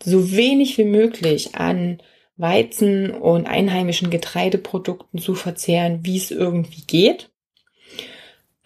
[0.03, 2.03] so wenig wie möglich an
[2.37, 7.31] Weizen und einheimischen Getreideprodukten zu verzehren, wie es irgendwie geht.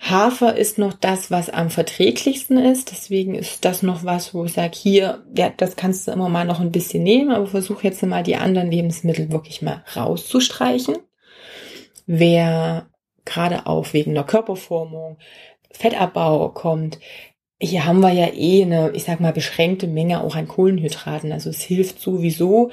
[0.03, 2.91] Hafer ist noch das, was am verträglichsten ist.
[2.91, 6.45] Deswegen ist das noch was, wo ich sage, hier, ja, das kannst du immer mal
[6.45, 10.97] noch ein bisschen nehmen, aber versuch jetzt mal die anderen Lebensmittel wirklich mal rauszustreichen.
[12.07, 12.89] Wer
[13.25, 15.19] gerade auch wegen der Körperformung,
[15.71, 16.99] Fettabbau kommt,
[17.61, 21.31] hier haben wir ja eh eine, ich sag mal, beschränkte Menge auch an Kohlenhydraten.
[21.31, 22.73] Also es hilft sowieso,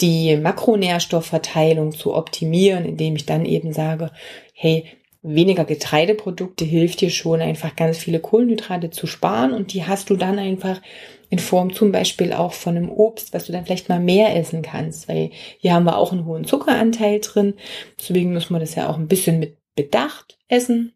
[0.00, 4.10] die Makronährstoffverteilung zu optimieren, indem ich dann eben sage,
[4.54, 4.86] hey,
[5.22, 10.16] weniger Getreideprodukte hilft dir schon einfach ganz viele Kohlenhydrate zu sparen und die hast du
[10.16, 10.80] dann einfach
[11.28, 14.62] in Form zum Beispiel auch von einem Obst, was du dann vielleicht mal mehr essen
[14.62, 17.54] kannst, weil hier haben wir auch einen hohen Zuckeranteil drin.
[17.98, 20.92] Deswegen muss man das ja auch ein bisschen mit Bedacht essen.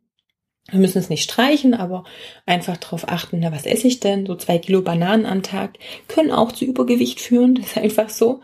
[0.70, 2.04] Wir müssen es nicht streichen, aber
[2.46, 4.24] einfach darauf achten, na, was esse ich denn?
[4.24, 7.54] So zwei Kilo Bananen am Tag können auch zu Übergewicht führen.
[7.60, 8.40] Das ist einfach so.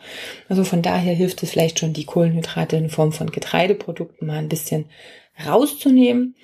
[0.48, 4.50] Also von daher hilft es vielleicht schon, die Kohlenhydrate in Form von Getreideprodukten mal ein
[4.50, 4.84] bisschen
[5.46, 6.34] rauszunehmen.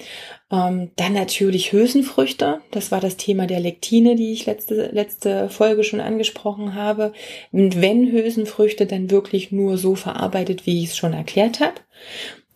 [0.50, 2.60] Ähm, dann natürlich Hülsenfrüchte.
[2.70, 7.12] Das war das Thema der Lektine, die ich letzte, letzte Folge schon angesprochen habe.
[7.50, 11.74] Und wenn Hülsenfrüchte, dann wirklich nur so verarbeitet, wie ich es schon erklärt habe.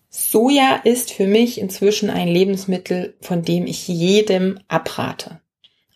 [0.09, 5.41] Soja ist für mich inzwischen ein Lebensmittel, von dem ich jedem abrate.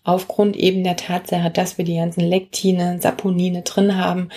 [0.05, 4.29] Aufgrund eben der Tatsache, dass wir die ganzen Lektine, Saponine drin haben,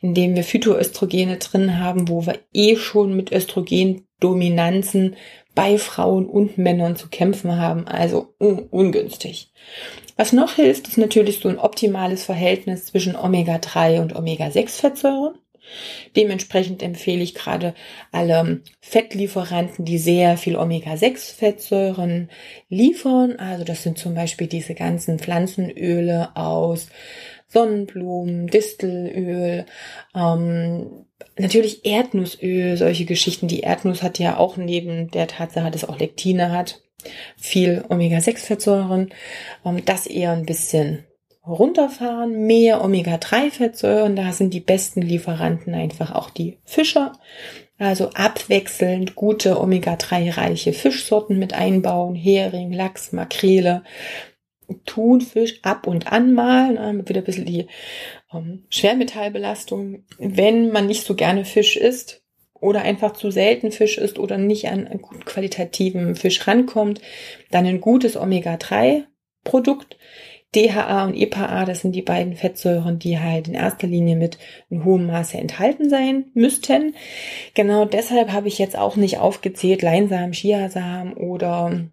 [0.00, 5.16] indem wir Phytoöstrogene drin haben, wo wir eh schon mit Östrogendominanzen
[5.58, 7.88] bei Frauen und Männern zu kämpfen haben.
[7.88, 9.50] Also un ungünstig.
[10.16, 15.34] Was noch hilft, ist natürlich so ein optimales Verhältnis zwischen Omega-3 und Omega-6-Fettsäuren.
[16.14, 17.74] Dementsprechend empfehle ich gerade
[18.12, 22.30] alle Fettlieferanten, die sehr viel Omega-6-Fettsäuren
[22.68, 23.34] liefern.
[23.40, 26.86] Also das sind zum Beispiel diese ganzen Pflanzenöle aus
[27.48, 29.66] Sonnenblumen, Distelöl,
[30.14, 31.06] ähm,
[31.38, 33.48] natürlich Erdnussöl, solche Geschichten.
[33.48, 36.82] Die Erdnuss hat ja auch neben der Tatsache, dass es auch Lektine hat,
[37.36, 39.10] viel Omega-6-Fettsäuren.
[39.64, 41.04] Ähm, das eher ein bisschen
[41.46, 44.16] runterfahren, mehr Omega-3-Fettsäuren.
[44.16, 47.12] Da sind die besten Lieferanten einfach auch die Fischer.
[47.78, 52.14] Also abwechselnd gute Omega-3-reiche Fischsorten mit einbauen.
[52.14, 53.82] Hering, Lachs, Makrele,
[54.84, 57.66] Thunfisch ab und an mal, ne, wieder ein bisschen die
[58.32, 62.22] ähm, Schwermetallbelastung, wenn man nicht so gerne Fisch isst
[62.60, 67.00] oder einfach zu selten Fisch isst oder nicht an einen gut qualitativen Fisch rankommt,
[67.50, 69.96] dann ein gutes Omega-3-Produkt.
[70.54, 74.38] DHA und EPA, das sind die beiden Fettsäuren, die halt in erster Linie mit
[74.70, 76.94] in hohem Maße enthalten sein müssten.
[77.52, 81.90] Genau deshalb habe ich jetzt auch nicht aufgezählt Leinsamen, Chiasamen oder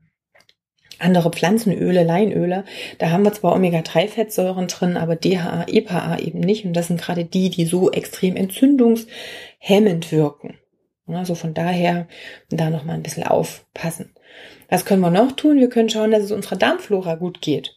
[0.99, 2.65] andere Pflanzenöle, Leinöle,
[2.97, 6.65] da haben wir zwar Omega-3-Fettsäuren drin, aber DHA, EPA eben nicht.
[6.65, 10.58] Und das sind gerade die, die so extrem entzündungshemmend wirken.
[11.08, 12.08] Also von daher
[12.49, 14.13] da nochmal ein bisschen aufpassen.
[14.69, 15.60] Was können wir noch tun?
[15.60, 17.75] Wir können schauen, dass es unserer Darmflora gut geht.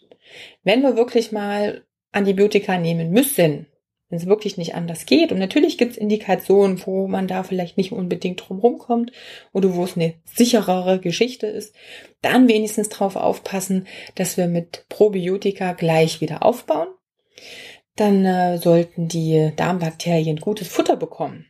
[0.64, 3.66] Wenn wir wirklich mal Antibiotika nehmen müssen,
[4.08, 5.32] wenn es wirklich nicht anders geht.
[5.32, 9.12] Und natürlich gibt es Indikationen, wo man da vielleicht nicht unbedingt drum kommt
[9.52, 11.74] oder wo es eine sicherere Geschichte ist.
[12.22, 16.88] Dann wenigstens darauf aufpassen, dass wir mit Probiotika gleich wieder aufbauen.
[17.96, 21.47] Dann äh, sollten die Darmbakterien gutes Futter bekommen.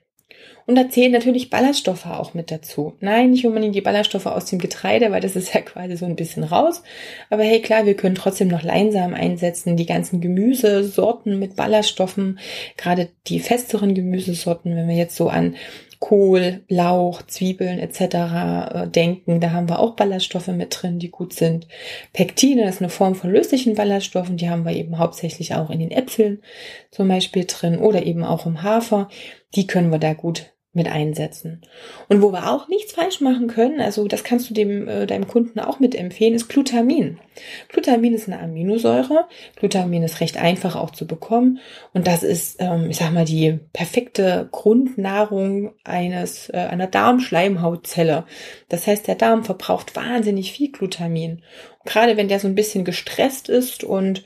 [0.68, 2.92] Und da zählen natürlich Ballaststoffe auch mit dazu.
[3.00, 6.14] Nein, nicht unbedingt die Ballaststoffe aus dem Getreide, weil das ist ja quasi so ein
[6.14, 6.83] bisschen raus.
[7.31, 12.38] Aber hey, klar, wir können trotzdem noch Leinsamen einsetzen, die ganzen Gemüsesorten mit Ballaststoffen,
[12.76, 15.57] gerade die festeren Gemüsesorten, wenn wir jetzt so an
[16.00, 18.00] Kohl, Lauch, Zwiebeln etc.
[18.02, 21.66] Äh, denken, da haben wir auch Ballaststoffe mit drin, die gut sind.
[22.12, 25.90] Pektine ist eine Form von löslichen Ballaststoffen, die haben wir eben hauptsächlich auch in den
[25.92, 26.42] Äpfeln
[26.90, 29.09] zum Beispiel drin oder eben auch im Hafer.
[29.54, 31.62] Die können wir da gut mit einsetzen.
[32.09, 35.26] Und wo wir auch nichts falsch machen können, also das kannst du dem äh, deinem
[35.26, 37.18] Kunden auch mit empfehlen, ist Glutamin.
[37.68, 39.26] Glutamin ist eine Aminosäure.
[39.57, 41.59] Glutamin ist recht einfach auch zu bekommen
[41.94, 48.24] und das ist, ähm, ich sag mal, die perfekte Grundnahrung eines äh, einer Darmschleimhautzelle.
[48.68, 51.42] Das heißt, der Darm verbraucht wahnsinnig viel Glutamin.
[51.78, 54.22] Und gerade wenn der so ein bisschen gestresst ist und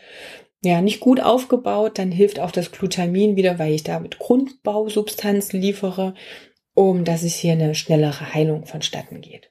[0.65, 6.15] ja, nicht gut aufgebaut, dann hilft auch das Glutamin wieder, weil ich damit Grundbausubstanz liefere,
[6.75, 9.51] um dass es hier eine schnellere Heilung vonstatten geht.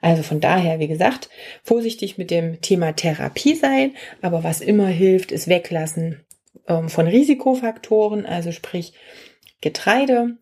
[0.00, 1.28] Also von daher, wie gesagt,
[1.62, 6.24] vorsichtig mit dem Thema Therapie sein, aber was immer hilft, ist weglassen
[6.66, 8.92] ähm, von Risikofaktoren, also sprich
[9.60, 10.38] Getreide,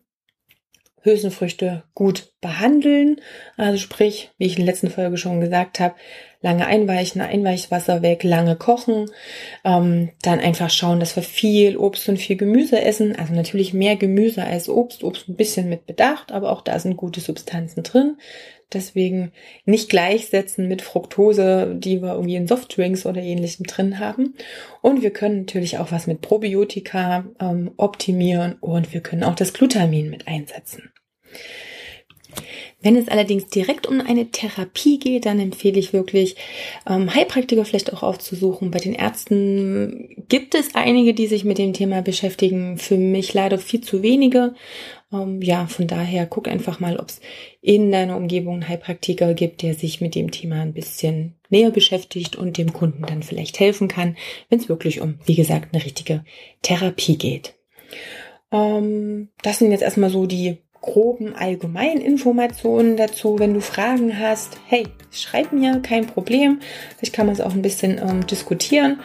[1.07, 3.21] Hülsenfrüchte gut behandeln.
[3.55, 5.95] Also sprich, wie ich in der letzten Folge schon gesagt habe,
[6.41, 9.09] lange einweichen, Einweichwasser weg, lange kochen,
[9.63, 13.15] ähm, dann einfach schauen, dass wir viel Obst und viel Gemüse essen.
[13.15, 16.97] Also natürlich mehr Gemüse als Obst, Obst ein bisschen mit Bedacht, aber auch da sind
[16.97, 18.17] gute Substanzen drin.
[18.73, 19.31] Deswegen
[19.65, 24.35] nicht gleichsetzen mit Fructose, die wir irgendwie in Softdrinks oder ähnlichem drin haben.
[24.81, 29.53] Und wir können natürlich auch was mit Probiotika ähm, optimieren und wir können auch das
[29.53, 30.91] Glutamin mit einsetzen.
[32.79, 36.35] Wenn es allerdings direkt um eine Therapie geht, dann empfehle ich wirklich,
[36.87, 38.69] ähm, Heilpraktiker vielleicht auch aufzusuchen.
[38.69, 42.77] Bei den Ärzten gibt es einige, die sich mit dem Thema beschäftigen.
[42.77, 44.53] Für mich leider viel zu wenige.
[45.11, 47.19] Ähm, ja, von daher guck einfach mal, ob es
[47.61, 52.35] in deiner Umgebung einen Heilpraktiker gibt, der sich mit dem Thema ein bisschen näher beschäftigt
[52.35, 54.17] und dem Kunden dann vielleicht helfen kann,
[54.49, 56.23] wenn es wirklich um, wie gesagt, eine richtige
[56.61, 57.55] Therapie geht.
[58.51, 63.39] Ähm, das sind jetzt erstmal so die groben allgemeinen Informationen dazu.
[63.39, 66.59] Wenn du Fragen hast, hey, schreib mir, kein Problem.
[66.97, 68.99] Vielleicht kann man es auch ein bisschen ähm, diskutieren.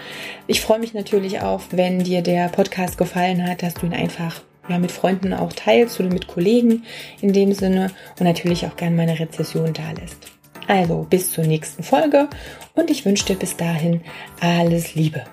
[0.47, 4.43] Ich freue mich natürlich auch, wenn dir der Podcast gefallen hat, dass du ihn einfach
[4.69, 6.85] ja, mit Freunden auch teilst oder mit Kollegen
[7.21, 10.31] in dem Sinne und natürlich auch gerne meine Rezession da lässt.
[10.69, 12.29] Also bis zur nächsten Folge
[12.75, 14.01] und ich wünsche dir bis dahin
[14.41, 15.25] alles Liebe.